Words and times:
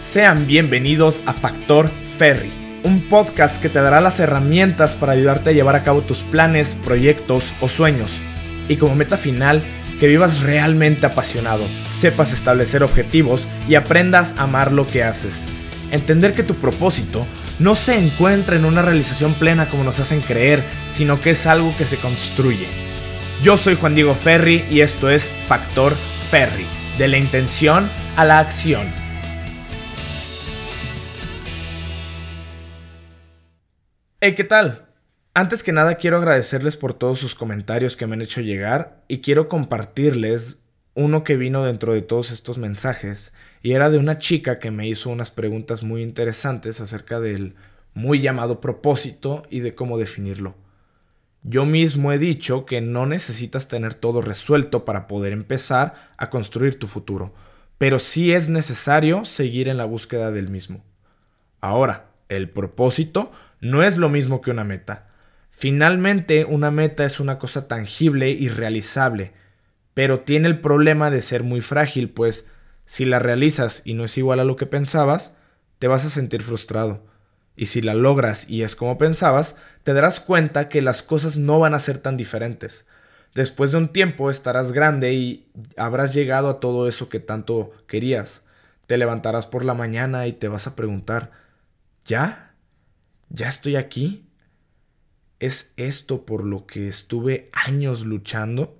Sean 0.00 0.46
bienvenidos 0.46 1.22
a 1.26 1.34
Factor 1.34 1.90
Ferry, 2.16 2.50
un 2.84 3.06
podcast 3.10 3.60
que 3.60 3.68
te 3.68 3.80
dará 3.82 4.00
las 4.00 4.18
herramientas 4.18 4.96
para 4.96 5.12
ayudarte 5.12 5.50
a 5.50 5.52
llevar 5.52 5.76
a 5.76 5.82
cabo 5.82 6.00
tus 6.00 6.22
planes, 6.22 6.74
proyectos 6.74 7.52
o 7.60 7.68
sueños. 7.68 8.18
Y 8.68 8.76
como 8.76 8.96
meta 8.96 9.18
final, 9.18 9.62
que 10.00 10.06
vivas 10.06 10.40
realmente 10.40 11.04
apasionado, 11.04 11.62
sepas 11.90 12.32
establecer 12.32 12.82
objetivos 12.82 13.46
y 13.68 13.74
aprendas 13.74 14.34
a 14.38 14.44
amar 14.44 14.72
lo 14.72 14.86
que 14.86 15.04
haces. 15.04 15.44
Entender 15.90 16.32
que 16.32 16.42
tu 16.42 16.54
propósito 16.54 17.26
no 17.58 17.74
se 17.74 17.98
encuentra 17.98 18.56
en 18.56 18.64
una 18.64 18.80
realización 18.80 19.34
plena 19.34 19.68
como 19.68 19.84
nos 19.84 20.00
hacen 20.00 20.22
creer, 20.22 20.64
sino 20.90 21.20
que 21.20 21.30
es 21.30 21.46
algo 21.46 21.74
que 21.76 21.84
se 21.84 21.98
construye. 21.98 22.66
Yo 23.42 23.58
soy 23.58 23.74
Juan 23.74 23.94
Diego 23.94 24.14
Ferry 24.14 24.64
y 24.70 24.80
esto 24.80 25.10
es 25.10 25.30
Factor 25.46 25.94
Ferry, 26.30 26.66
de 26.96 27.06
la 27.06 27.18
intención 27.18 27.90
a 28.16 28.24
la 28.24 28.38
acción. 28.38 29.09
Hey, 34.22 34.34
¿qué 34.34 34.44
tal? 34.44 34.84
Antes 35.32 35.62
que 35.62 35.72
nada 35.72 35.94
quiero 35.94 36.18
agradecerles 36.18 36.76
por 36.76 36.92
todos 36.92 37.18
sus 37.18 37.34
comentarios 37.34 37.96
que 37.96 38.06
me 38.06 38.16
han 38.16 38.20
hecho 38.20 38.42
llegar 38.42 39.02
y 39.08 39.22
quiero 39.22 39.48
compartirles 39.48 40.58
uno 40.92 41.24
que 41.24 41.38
vino 41.38 41.64
dentro 41.64 41.94
de 41.94 42.02
todos 42.02 42.30
estos 42.30 42.58
mensajes 42.58 43.32
y 43.62 43.72
era 43.72 43.88
de 43.88 43.96
una 43.96 44.18
chica 44.18 44.58
que 44.58 44.70
me 44.70 44.86
hizo 44.86 45.08
unas 45.08 45.30
preguntas 45.30 45.82
muy 45.82 46.02
interesantes 46.02 46.82
acerca 46.82 47.18
del 47.18 47.54
muy 47.94 48.20
llamado 48.20 48.60
propósito 48.60 49.44
y 49.48 49.60
de 49.60 49.74
cómo 49.74 49.96
definirlo. 49.96 50.54
Yo 51.42 51.64
mismo 51.64 52.12
he 52.12 52.18
dicho 52.18 52.66
que 52.66 52.82
no 52.82 53.06
necesitas 53.06 53.68
tener 53.68 53.94
todo 53.94 54.20
resuelto 54.20 54.84
para 54.84 55.06
poder 55.06 55.32
empezar 55.32 55.94
a 56.18 56.28
construir 56.28 56.78
tu 56.78 56.88
futuro, 56.88 57.32
pero 57.78 57.98
sí 57.98 58.34
es 58.34 58.50
necesario 58.50 59.24
seguir 59.24 59.66
en 59.66 59.78
la 59.78 59.86
búsqueda 59.86 60.30
del 60.30 60.50
mismo. 60.50 60.84
Ahora, 61.62 62.09
el 62.30 62.48
propósito 62.48 63.30
no 63.60 63.82
es 63.82 63.98
lo 63.98 64.08
mismo 64.08 64.40
que 64.40 64.50
una 64.50 64.64
meta. 64.64 65.08
Finalmente, 65.50 66.46
una 66.46 66.70
meta 66.70 67.04
es 67.04 67.20
una 67.20 67.38
cosa 67.38 67.68
tangible 67.68 68.30
y 68.30 68.48
realizable, 68.48 69.32
pero 69.92 70.20
tiene 70.20 70.48
el 70.48 70.60
problema 70.60 71.10
de 71.10 71.20
ser 71.20 71.42
muy 71.42 71.60
frágil, 71.60 72.08
pues 72.08 72.46
si 72.86 73.04
la 73.04 73.18
realizas 73.18 73.82
y 73.84 73.92
no 73.92 74.04
es 74.04 74.16
igual 74.16 74.40
a 74.40 74.44
lo 74.44 74.56
que 74.56 74.64
pensabas, 74.64 75.34
te 75.78 75.86
vas 75.86 76.06
a 76.06 76.10
sentir 76.10 76.42
frustrado. 76.42 77.04
Y 77.56 77.66
si 77.66 77.82
la 77.82 77.92
logras 77.92 78.48
y 78.48 78.62
es 78.62 78.74
como 78.74 78.96
pensabas, 78.96 79.56
te 79.84 79.92
darás 79.92 80.20
cuenta 80.20 80.70
que 80.70 80.80
las 80.80 81.02
cosas 81.02 81.36
no 81.36 81.58
van 81.58 81.74
a 81.74 81.78
ser 81.78 81.98
tan 81.98 82.16
diferentes. 82.16 82.86
Después 83.34 83.72
de 83.72 83.78
un 83.78 83.88
tiempo 83.88 84.30
estarás 84.30 84.72
grande 84.72 85.12
y 85.12 85.46
habrás 85.76 86.14
llegado 86.14 86.48
a 86.48 86.58
todo 86.58 86.88
eso 86.88 87.08
que 87.08 87.20
tanto 87.20 87.72
querías. 87.86 88.42
Te 88.86 88.96
levantarás 88.98 89.46
por 89.46 89.64
la 89.64 89.74
mañana 89.74 90.26
y 90.26 90.32
te 90.32 90.48
vas 90.48 90.66
a 90.66 90.74
preguntar, 90.74 91.30
¿ya? 92.04 92.54
¿Ya 93.28 93.48
estoy 93.48 93.76
aquí? 93.76 94.26
¿Es 95.38 95.72
esto 95.76 96.26
por 96.26 96.44
lo 96.44 96.66
que 96.66 96.88
estuve 96.88 97.48
años 97.52 98.04
luchando? 98.04 98.78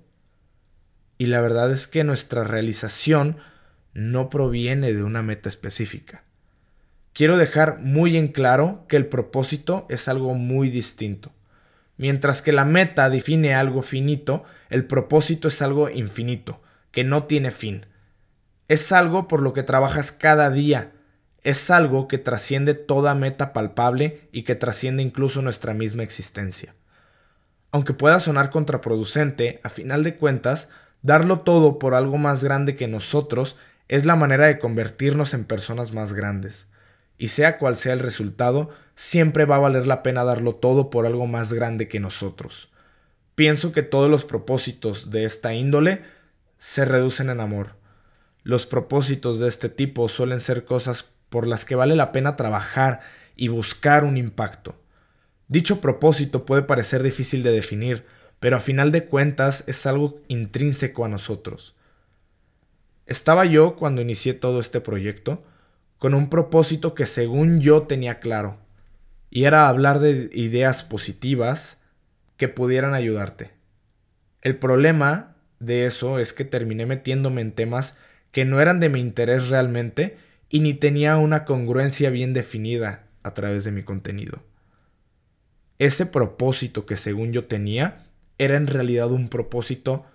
Y 1.17 1.27
la 1.27 1.41
verdad 1.41 1.71
es 1.71 1.87
que 1.87 2.03
nuestra 2.03 2.43
realización 2.43 3.37
no 3.93 4.29
proviene 4.29 4.93
de 4.93 5.03
una 5.03 5.21
meta 5.21 5.49
específica. 5.49 6.23
Quiero 7.13 7.37
dejar 7.37 7.79
muy 7.79 8.15
en 8.17 8.29
claro 8.29 8.85
que 8.87 8.95
el 8.95 9.07
propósito 9.07 9.85
es 9.89 10.07
algo 10.07 10.33
muy 10.33 10.69
distinto. 10.69 11.31
Mientras 11.97 12.41
que 12.41 12.51
la 12.51 12.65
meta 12.65 13.09
define 13.09 13.53
algo 13.53 13.81
finito, 13.81 14.43
el 14.69 14.85
propósito 14.85 15.49
es 15.49 15.61
algo 15.61 15.89
infinito, 15.89 16.61
que 16.91 17.03
no 17.03 17.25
tiene 17.25 17.51
fin. 17.51 17.85
Es 18.67 18.91
algo 18.91 19.27
por 19.27 19.41
lo 19.41 19.53
que 19.53 19.63
trabajas 19.63 20.11
cada 20.11 20.49
día, 20.49 20.93
es 21.43 21.71
algo 21.71 22.07
que 22.07 22.17
trasciende 22.17 22.73
toda 22.73 23.15
meta 23.15 23.53
palpable 23.53 24.29
y 24.31 24.43
que 24.43 24.55
trasciende 24.55 25.01
incluso 25.01 25.41
nuestra 25.41 25.73
misma 25.73 26.03
existencia. 26.03 26.75
Aunque 27.71 27.93
pueda 27.93 28.19
sonar 28.19 28.49
contraproducente, 28.49 29.59
a 29.63 29.69
final 29.69 30.03
de 30.03 30.17
cuentas, 30.17 30.69
darlo 31.01 31.39
todo 31.39 31.79
por 31.79 31.95
algo 31.95 32.17
más 32.17 32.43
grande 32.43 32.75
que 32.75 32.87
nosotros 32.87 33.55
es 33.87 34.05
la 34.05 34.15
manera 34.15 34.47
de 34.47 34.59
convertirnos 34.59 35.33
en 35.33 35.45
personas 35.45 35.93
más 35.93 36.13
grandes. 36.13 36.67
Y 37.17 37.29
sea 37.29 37.57
cual 37.57 37.75
sea 37.75 37.93
el 37.93 37.99
resultado, 37.99 38.69
siempre 38.95 39.45
va 39.45 39.55
a 39.57 39.59
valer 39.59 39.87
la 39.87 40.03
pena 40.03 40.23
darlo 40.23 40.55
todo 40.55 40.89
por 40.89 41.05
algo 41.05 41.27
más 41.27 41.53
grande 41.53 41.87
que 41.87 41.99
nosotros. 41.99 42.71
Pienso 43.35 43.71
que 43.71 43.83
todos 43.83 44.09
los 44.09 44.25
propósitos 44.25 45.09
de 45.09 45.23
esta 45.23 45.53
índole 45.53 46.03
se 46.57 46.85
reducen 46.85 47.29
en 47.29 47.39
amor. 47.39 47.75
Los 48.43 48.65
propósitos 48.65 49.39
de 49.39 49.47
este 49.47 49.69
tipo 49.69 50.09
suelen 50.09 50.39
ser 50.39 50.65
cosas 50.65 51.11
por 51.31 51.47
las 51.47 51.63
que 51.63 51.75
vale 51.75 51.95
la 51.95 52.11
pena 52.11 52.35
trabajar 52.35 52.99
y 53.37 53.47
buscar 53.47 54.03
un 54.03 54.17
impacto. 54.17 54.75
Dicho 55.47 55.79
propósito 55.79 56.45
puede 56.45 56.61
parecer 56.61 57.01
difícil 57.03 57.41
de 57.41 57.51
definir, 57.51 58.05
pero 58.41 58.57
a 58.57 58.59
final 58.59 58.91
de 58.91 59.05
cuentas 59.05 59.63
es 59.65 59.85
algo 59.85 60.19
intrínseco 60.27 61.05
a 61.05 61.07
nosotros. 61.07 61.73
Estaba 63.05 63.45
yo 63.45 63.77
cuando 63.77 64.01
inicié 64.01 64.33
todo 64.33 64.59
este 64.59 64.81
proyecto 64.81 65.41
con 65.99 66.13
un 66.13 66.29
propósito 66.29 66.93
que 66.93 67.05
según 67.05 67.61
yo 67.61 67.83
tenía 67.83 68.19
claro, 68.19 68.57
y 69.29 69.45
era 69.45 69.69
hablar 69.69 69.99
de 69.99 70.29
ideas 70.33 70.83
positivas 70.83 71.79
que 72.35 72.49
pudieran 72.49 72.93
ayudarte. 72.93 73.51
El 74.41 74.57
problema 74.57 75.37
de 75.59 75.85
eso 75.85 76.19
es 76.19 76.33
que 76.33 76.43
terminé 76.43 76.85
metiéndome 76.85 77.39
en 77.39 77.53
temas 77.53 77.95
que 78.33 78.43
no 78.43 78.59
eran 78.59 78.81
de 78.81 78.89
mi 78.89 78.99
interés 78.99 79.47
realmente 79.47 80.17
y 80.51 80.59
ni 80.59 80.73
tenía 80.73 81.17
una 81.17 81.45
congruencia 81.45 82.09
bien 82.09 82.33
definida 82.33 83.05
a 83.23 83.33
través 83.33 83.63
de 83.63 83.71
mi 83.71 83.83
contenido. 83.83 84.43
Ese 85.79 86.05
propósito 86.05 86.85
que 86.85 86.97
según 86.97 87.31
yo 87.31 87.45
tenía 87.45 88.03
era 88.37 88.57
en 88.57 88.67
realidad 88.67 89.09
un 89.11 89.29
propósito 89.29 90.05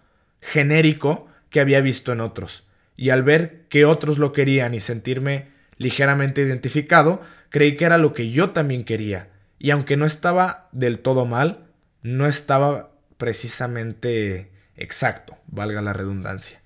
genérico 0.40 1.26
que 1.48 1.60
había 1.60 1.80
visto 1.80 2.12
en 2.12 2.20
otros, 2.20 2.68
y 2.96 3.08
al 3.10 3.22
ver 3.22 3.64
que 3.70 3.86
otros 3.86 4.18
lo 4.18 4.32
querían 4.32 4.74
y 4.74 4.80
sentirme 4.80 5.48
ligeramente 5.78 6.42
identificado, 6.42 7.22
creí 7.48 7.76
que 7.76 7.86
era 7.86 7.96
lo 7.96 8.12
que 8.12 8.30
yo 8.30 8.50
también 8.50 8.84
quería, 8.84 9.30
y 9.58 9.70
aunque 9.70 9.96
no 9.96 10.04
estaba 10.04 10.68
del 10.72 10.98
todo 10.98 11.24
mal, 11.24 11.66
no 12.02 12.26
estaba 12.26 12.90
precisamente 13.16 14.50
exacto, 14.76 15.38
valga 15.46 15.80
la 15.80 15.94
redundancia. 15.94 16.60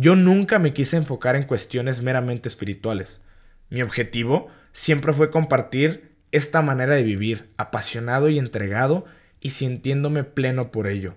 Yo 0.00 0.14
nunca 0.14 0.60
me 0.60 0.72
quise 0.74 0.96
enfocar 0.96 1.34
en 1.34 1.42
cuestiones 1.42 2.02
meramente 2.02 2.48
espirituales. 2.48 3.20
Mi 3.68 3.82
objetivo 3.82 4.46
siempre 4.70 5.12
fue 5.12 5.32
compartir 5.32 6.12
esta 6.30 6.62
manera 6.62 6.94
de 6.94 7.02
vivir, 7.02 7.50
apasionado 7.56 8.28
y 8.28 8.38
entregado 8.38 9.06
y 9.40 9.50
sintiéndome 9.50 10.22
pleno 10.22 10.70
por 10.70 10.86
ello. 10.86 11.16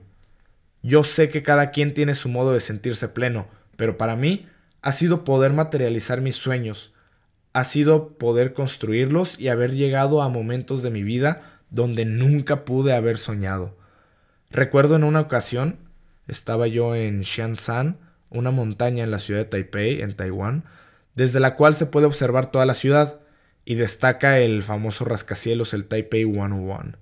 Yo 0.81 1.03
sé 1.03 1.29
que 1.29 1.43
cada 1.43 1.69
quien 1.69 1.93
tiene 1.93 2.15
su 2.15 2.27
modo 2.27 2.53
de 2.53 2.59
sentirse 2.59 3.07
pleno, 3.07 3.49
pero 3.75 3.99
para 3.99 4.15
mí 4.15 4.47
ha 4.81 4.93
sido 4.93 5.23
poder 5.23 5.53
materializar 5.53 6.19
mis 6.21 6.35
sueños, 6.35 6.91
ha 7.53 7.65
sido 7.65 8.17
poder 8.17 8.53
construirlos 8.53 9.39
y 9.39 9.49
haber 9.49 9.73
llegado 9.73 10.23
a 10.23 10.29
momentos 10.29 10.81
de 10.81 10.89
mi 10.89 11.03
vida 11.03 11.43
donde 11.69 12.05
nunca 12.05 12.65
pude 12.65 12.95
haber 12.95 13.19
soñado. 13.19 13.77
Recuerdo 14.49 14.95
en 14.95 15.03
una 15.03 15.19
ocasión, 15.19 15.77
estaba 16.27 16.65
yo 16.65 16.95
en 16.95 17.23
Xianshan, 17.23 17.99
una 18.31 18.49
montaña 18.49 19.03
en 19.03 19.11
la 19.11 19.19
ciudad 19.19 19.41
de 19.41 19.45
Taipei, 19.45 20.01
en 20.01 20.15
Taiwán, 20.15 20.63
desde 21.13 21.39
la 21.39 21.55
cual 21.55 21.75
se 21.75 21.85
puede 21.85 22.07
observar 22.07 22.49
toda 22.49 22.65
la 22.65 22.73
ciudad 22.73 23.19
y 23.65 23.75
destaca 23.75 24.39
el 24.39 24.63
famoso 24.63 25.05
rascacielos, 25.05 25.73
el 25.73 25.85
Taipei 25.85 26.23
101. 26.23 26.93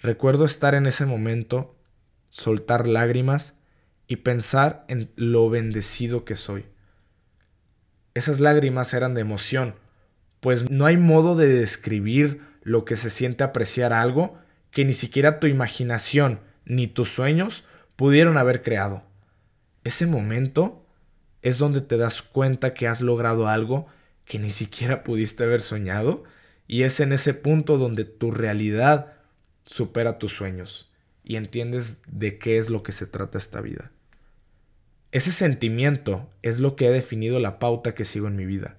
Recuerdo 0.00 0.44
estar 0.44 0.74
en 0.74 0.86
ese 0.86 1.04
momento, 1.04 1.76
soltar 2.30 2.88
lágrimas 2.88 3.54
y 4.06 4.16
pensar 4.16 4.84
en 4.88 5.10
lo 5.16 5.50
bendecido 5.50 6.24
que 6.24 6.34
soy. 6.34 6.64
Esas 8.14 8.40
lágrimas 8.40 8.94
eran 8.94 9.14
de 9.14 9.20
emoción, 9.20 9.74
pues 10.40 10.70
no 10.70 10.86
hay 10.86 10.96
modo 10.96 11.36
de 11.36 11.48
describir 11.48 12.40
lo 12.62 12.84
que 12.84 12.96
se 12.96 13.10
siente 13.10 13.44
apreciar 13.44 13.92
algo 13.92 14.38
que 14.70 14.84
ni 14.84 14.94
siquiera 14.94 15.40
tu 15.40 15.46
imaginación 15.46 16.40
ni 16.64 16.86
tus 16.86 17.08
sueños 17.08 17.64
pudieron 17.96 18.38
haber 18.38 18.62
creado. 18.62 19.02
Ese 19.84 20.06
momento 20.06 20.84
es 21.42 21.58
donde 21.58 21.80
te 21.80 21.96
das 21.96 22.22
cuenta 22.22 22.72
que 22.72 22.86
has 22.86 23.00
logrado 23.00 23.48
algo 23.48 23.86
que 24.24 24.38
ni 24.38 24.50
siquiera 24.50 25.02
pudiste 25.02 25.44
haber 25.44 25.60
soñado 25.60 26.24
y 26.68 26.84
es 26.84 27.00
en 27.00 27.12
ese 27.12 27.34
punto 27.34 27.78
donde 27.78 28.04
tu 28.04 28.30
realidad 28.30 29.14
supera 29.64 30.18
tus 30.18 30.32
sueños 30.32 30.90
y 31.24 31.36
entiendes 31.36 31.98
de 32.06 32.38
qué 32.38 32.58
es 32.58 32.70
lo 32.70 32.82
que 32.82 32.92
se 32.92 33.06
trata 33.06 33.38
esta 33.38 33.60
vida. 33.60 33.90
Ese 35.10 35.32
sentimiento 35.32 36.30
es 36.42 36.60
lo 36.60 36.76
que 36.76 36.86
ha 36.86 36.90
definido 36.90 37.38
la 37.38 37.58
pauta 37.58 37.94
que 37.94 38.04
sigo 38.04 38.28
en 38.28 38.36
mi 38.36 38.46
vida 38.46 38.76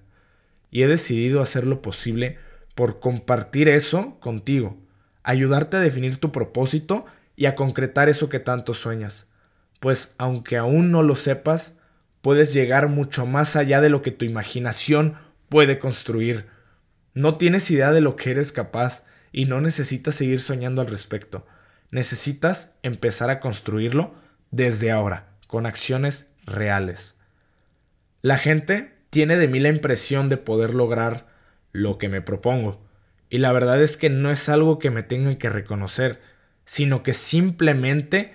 y 0.70 0.82
he 0.82 0.88
decidido 0.88 1.42
hacer 1.42 1.66
lo 1.66 1.82
posible 1.82 2.38
por 2.74 2.98
compartir 2.98 3.68
eso 3.68 4.18
contigo, 4.20 4.76
ayudarte 5.22 5.76
a 5.76 5.80
definir 5.80 6.16
tu 6.16 6.32
propósito 6.32 7.04
y 7.36 7.46
a 7.46 7.54
concretar 7.54 8.08
eso 8.08 8.28
que 8.28 8.40
tanto 8.40 8.74
sueñas 8.74 9.28
pues 9.84 10.14
aunque 10.16 10.56
aún 10.56 10.90
no 10.90 11.02
lo 11.02 11.14
sepas, 11.14 11.74
puedes 12.22 12.54
llegar 12.54 12.88
mucho 12.88 13.26
más 13.26 13.54
allá 13.54 13.82
de 13.82 13.90
lo 13.90 14.00
que 14.00 14.12
tu 14.12 14.24
imaginación 14.24 15.18
puede 15.50 15.78
construir. 15.78 16.46
No 17.12 17.36
tienes 17.36 17.70
idea 17.70 17.92
de 17.92 18.00
lo 18.00 18.16
que 18.16 18.30
eres 18.30 18.50
capaz 18.50 19.04
y 19.30 19.44
no 19.44 19.60
necesitas 19.60 20.14
seguir 20.14 20.40
soñando 20.40 20.80
al 20.80 20.86
respecto. 20.86 21.46
Necesitas 21.90 22.72
empezar 22.82 23.28
a 23.28 23.40
construirlo 23.40 24.14
desde 24.50 24.90
ahora, 24.90 25.34
con 25.48 25.66
acciones 25.66 26.28
reales. 26.46 27.16
La 28.22 28.38
gente 28.38 28.94
tiene 29.10 29.36
de 29.36 29.48
mí 29.48 29.60
la 29.60 29.68
impresión 29.68 30.30
de 30.30 30.38
poder 30.38 30.72
lograr 30.72 31.26
lo 31.72 31.98
que 31.98 32.08
me 32.08 32.22
propongo. 32.22 32.82
Y 33.28 33.36
la 33.36 33.52
verdad 33.52 33.82
es 33.82 33.98
que 33.98 34.08
no 34.08 34.30
es 34.30 34.48
algo 34.48 34.78
que 34.78 34.88
me 34.88 35.02
tengan 35.02 35.36
que 35.36 35.50
reconocer, 35.50 36.22
sino 36.64 37.02
que 37.02 37.12
simplemente 37.12 38.32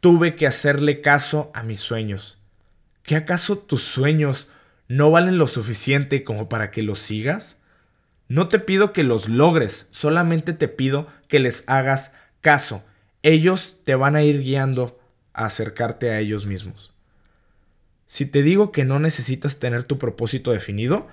tuve 0.00 0.34
que 0.34 0.46
hacerle 0.46 1.00
caso 1.00 1.50
a 1.54 1.62
mis 1.62 1.80
sueños. 1.80 2.38
¿Qué 3.02 3.16
acaso 3.16 3.58
tus 3.58 3.82
sueños 3.82 4.48
no 4.88 5.10
valen 5.10 5.38
lo 5.38 5.46
suficiente 5.46 6.24
como 6.24 6.48
para 6.48 6.70
que 6.70 6.82
los 6.82 6.98
sigas? 6.98 7.58
No 8.28 8.48
te 8.48 8.58
pido 8.58 8.92
que 8.92 9.02
los 9.02 9.28
logres, 9.28 9.88
solamente 9.90 10.52
te 10.52 10.68
pido 10.68 11.08
que 11.28 11.40
les 11.40 11.64
hagas 11.66 12.12
caso. 12.40 12.82
Ellos 13.22 13.76
te 13.84 13.94
van 13.94 14.16
a 14.16 14.22
ir 14.22 14.40
guiando 14.40 14.98
a 15.32 15.46
acercarte 15.46 16.10
a 16.10 16.18
ellos 16.18 16.46
mismos. 16.46 16.92
Si 18.06 18.26
te 18.26 18.42
digo 18.42 18.72
que 18.72 18.84
no 18.84 18.98
necesitas 18.98 19.58
tener 19.58 19.84
tu 19.84 19.98
propósito 19.98 20.52
definido, 20.52 21.06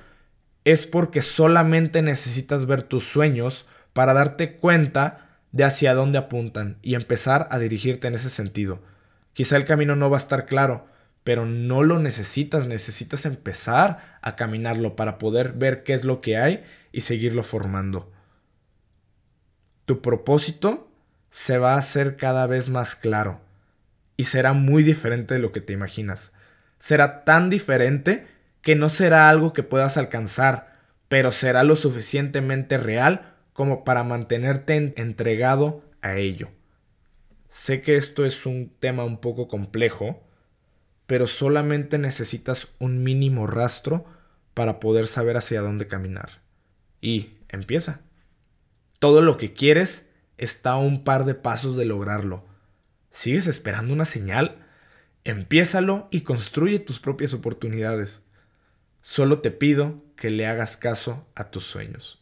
es 0.63 0.87
porque 0.87 1.21
solamente 1.21 2.01
necesitas 2.01 2.65
ver 2.65 2.83
tus 2.83 3.03
sueños 3.03 3.65
para 3.93 4.13
darte 4.13 4.57
cuenta 4.57 5.26
de 5.51 5.63
hacia 5.63 5.93
dónde 5.93 6.17
apuntan 6.17 6.77
y 6.81 6.95
empezar 6.95 7.47
a 7.51 7.59
dirigirte 7.59 8.07
en 8.07 8.15
ese 8.15 8.29
sentido. 8.29 8.81
Quizá 9.33 9.57
el 9.57 9.65
camino 9.65 9.95
no 9.95 10.09
va 10.09 10.17
a 10.17 10.19
estar 10.19 10.45
claro, 10.45 10.87
pero 11.23 11.45
no 11.45 11.83
lo 11.83 11.99
necesitas, 11.99 12.67
necesitas 12.67 13.25
empezar 13.25 14.17
a 14.21 14.35
caminarlo 14.35 14.95
para 14.95 15.17
poder 15.17 15.53
ver 15.53 15.83
qué 15.83 15.93
es 15.93 16.03
lo 16.03 16.21
que 16.21 16.37
hay 16.37 16.63
y 16.91 17.01
seguirlo 17.01 17.43
formando. 17.43 18.11
Tu 19.85 20.01
propósito 20.01 20.91
se 21.29 21.57
va 21.57 21.73
a 21.73 21.79
hacer 21.79 22.15
cada 22.15 22.47
vez 22.47 22.69
más 22.69 22.95
claro 22.95 23.41
y 24.17 24.25
será 24.25 24.53
muy 24.53 24.83
diferente 24.83 25.35
de 25.35 25.39
lo 25.39 25.51
que 25.51 25.61
te 25.61 25.73
imaginas. 25.73 26.33
Será 26.79 27.23
tan 27.23 27.49
diferente 27.49 28.27
que 28.61 28.75
no 28.75 28.89
será 28.89 29.29
algo 29.29 29.53
que 29.53 29.63
puedas 29.63 29.97
alcanzar, 29.97 30.73
pero 31.07 31.31
será 31.31 31.63
lo 31.63 31.75
suficientemente 31.75 32.77
real 32.77 33.36
como 33.57 33.83
para 33.83 34.03
mantenerte 34.03 34.93
entregado 34.97 35.81
a 36.03 36.17
ello. 36.17 36.49
Sé 37.49 37.81
que 37.81 37.97
esto 37.97 38.23
es 38.23 38.45
un 38.45 38.71
tema 38.79 39.03
un 39.03 39.17
poco 39.19 39.47
complejo, 39.47 40.23
pero 41.07 41.25
solamente 41.25 41.97
necesitas 41.97 42.67
un 42.77 43.01
mínimo 43.01 43.47
rastro 43.47 44.05
para 44.53 44.79
poder 44.79 45.07
saber 45.07 45.37
hacia 45.37 45.61
dónde 45.61 45.87
caminar. 45.87 46.43
Y 47.01 47.31
empieza. 47.49 48.01
Todo 48.99 49.23
lo 49.23 49.37
que 49.37 49.53
quieres 49.53 50.07
está 50.37 50.73
a 50.73 50.77
un 50.77 51.03
par 51.03 51.25
de 51.25 51.33
pasos 51.33 51.75
de 51.75 51.85
lograrlo. 51.85 52.45
¿Sigues 53.09 53.47
esperando 53.47 53.91
una 53.91 54.05
señal? 54.05 54.67
Empiézalo 55.23 56.09
y 56.11 56.21
construye 56.21 56.77
tus 56.77 56.99
propias 56.99 57.33
oportunidades. 57.33 58.21
Solo 59.01 59.39
te 59.39 59.49
pido 59.49 60.03
que 60.15 60.29
le 60.29 60.45
hagas 60.45 60.77
caso 60.77 61.25
a 61.33 61.49
tus 61.49 61.63
sueños. 61.63 62.21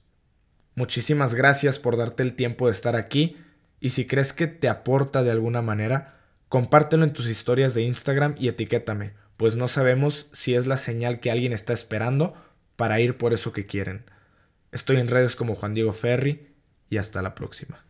Muchísimas 0.76 1.34
gracias 1.34 1.80
por 1.80 1.96
darte 1.96 2.22
el 2.22 2.34
tiempo 2.34 2.66
de 2.66 2.74
estar 2.74 2.96
aquí 2.96 3.38
y 3.80 3.90
si 3.90 4.06
crees 4.06 4.34
que 4.34 4.48
te 4.48 4.68
aporta 4.68 5.24
de 5.24 5.32
alguna 5.32 5.62
manera, 5.62 6.20
compártelo 6.50 7.04
en 7.04 7.14
tus 7.14 7.28
historias 7.30 7.74
de 7.74 7.84
Instagram 7.84 8.36
y 8.38 8.50
etiquétame, 8.50 9.14
pues 9.38 9.56
no 9.56 9.68
sabemos 9.68 10.28
si 10.34 10.54
es 10.54 10.68
la 10.68 10.78
señal 10.78 11.20
que 11.20 11.32
alguien 11.32 11.54
está 11.54 11.74
esperando 11.74 12.34
para 12.76 13.00
ir 13.00 13.18
por 13.18 13.34
eso 13.34 13.54
que 13.54 13.66
quieren. 13.66 14.04
Estoy 14.72 14.98
en 14.98 15.08
redes 15.08 15.38
como 15.38 15.56
Juan 15.56 15.74
Diego 15.74 15.94
Ferri 15.94 16.48
y 16.90 16.98
hasta 16.98 17.22
la 17.22 17.36
próxima. 17.36 17.86